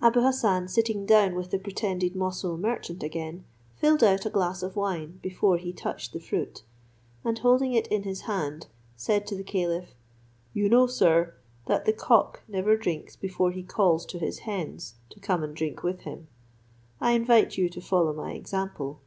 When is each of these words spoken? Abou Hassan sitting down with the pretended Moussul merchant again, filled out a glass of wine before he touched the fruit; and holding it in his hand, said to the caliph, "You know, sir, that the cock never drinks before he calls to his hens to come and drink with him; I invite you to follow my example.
Abou 0.00 0.20
Hassan 0.20 0.68
sitting 0.68 1.04
down 1.04 1.34
with 1.34 1.50
the 1.50 1.58
pretended 1.58 2.14
Moussul 2.14 2.56
merchant 2.56 3.02
again, 3.02 3.44
filled 3.74 4.04
out 4.04 4.24
a 4.24 4.30
glass 4.30 4.62
of 4.62 4.76
wine 4.76 5.18
before 5.20 5.56
he 5.56 5.72
touched 5.72 6.12
the 6.12 6.20
fruit; 6.20 6.62
and 7.24 7.36
holding 7.40 7.72
it 7.72 7.88
in 7.88 8.04
his 8.04 8.20
hand, 8.20 8.68
said 8.94 9.26
to 9.26 9.34
the 9.36 9.42
caliph, 9.42 9.92
"You 10.52 10.68
know, 10.68 10.86
sir, 10.86 11.34
that 11.66 11.86
the 11.86 11.92
cock 11.92 12.44
never 12.46 12.76
drinks 12.76 13.16
before 13.16 13.50
he 13.50 13.64
calls 13.64 14.06
to 14.06 14.20
his 14.20 14.38
hens 14.46 14.94
to 15.10 15.18
come 15.18 15.42
and 15.42 15.56
drink 15.56 15.82
with 15.82 16.02
him; 16.02 16.28
I 17.00 17.10
invite 17.14 17.58
you 17.58 17.68
to 17.70 17.80
follow 17.80 18.12
my 18.12 18.30
example. 18.30 19.00